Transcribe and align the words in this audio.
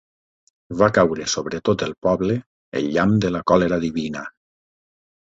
Va 0.79 0.87
caure 0.97 1.27
sobre 1.35 1.61
tot 1.69 1.85
el 1.89 1.95
poble 2.09 2.39
el 2.83 2.91
llamp 2.99 3.17
de 3.27 3.35
la 3.39 3.47
còlera 3.53 3.83
divina. 3.89 4.29